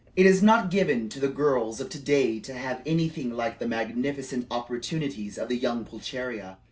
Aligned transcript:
It 0.15 0.25
is 0.25 0.41
not 0.41 0.71
given 0.71 1.09
to 1.09 1.19
the 1.19 1.27
girls 1.27 1.79
of 1.79 1.87
to 1.89 1.99
day 1.99 2.39
to 2.39 2.53
have 2.55 2.81
any 2.87 3.07
thing 3.07 3.37
like 3.37 3.59
the 3.59 3.67
magnificent 3.67 4.47
opportunities 4.49 5.37
of 5.37 5.47
the 5.47 5.55
young 5.57 5.85
Pulcheria. 5.85 6.57